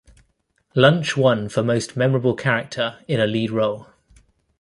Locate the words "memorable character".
1.95-2.97